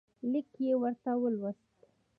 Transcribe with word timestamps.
لیک 0.31 0.49
یې 0.65 0.73
ورته 0.81 1.11
ولوست. 1.21 1.69